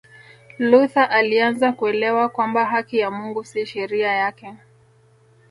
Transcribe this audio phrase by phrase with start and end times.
[0.59, 4.53] Luther alianza kuelewa kwamba haki ya Mungu si sheria yake